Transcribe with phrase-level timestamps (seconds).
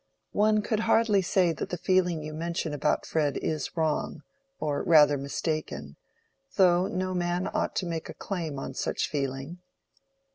[0.33, 6.87] "One could hardly say that the feeling you mention about Fred is wrong—or rather, mistaken—though
[6.87, 9.59] no man ought to make a claim on such feeling."